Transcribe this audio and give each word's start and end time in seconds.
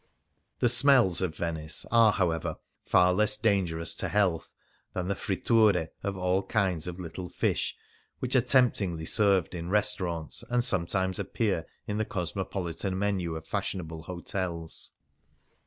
The" 0.61 0.69
smells 0.81 1.21
of 1.21 1.35
Venice" 1.35 1.85
are, 1.91 2.11
however, 2.13 2.55
far 2.83 3.13
less 3.13 3.37
dangerous 3.37 3.93
to 3.97 4.07
health 4.09 4.49
than 4.93 5.07
the 5.09 5.15
fritture 5.15 5.89
of 6.01 6.17
all 6.17 6.41
kinds 6.41 6.87
of 6.87 6.99
little 6.99 7.29
fish 7.29 7.75
which 8.17 8.35
are 8.35 8.41
temptingly 8.41 9.05
served 9.05 9.53
in 9.53 9.69
restaurants, 9.69 10.43
and 10.49 10.63
sometimes 10.63 11.19
appear 11.19 11.67
in 11.85 11.99
the 11.99 12.05
cosmopolitan 12.05 12.97
menu 12.97 13.35
of 13.35 13.45
fashionable 13.45 14.01
hotels. 14.01 14.93